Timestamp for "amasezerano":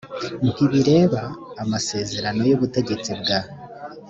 1.63-2.41